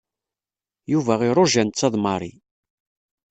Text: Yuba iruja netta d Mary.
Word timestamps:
Yuba 0.91 1.13
iruja 1.27 1.63
netta 1.63 1.87
d 1.93 1.95
Mary. 2.03 2.31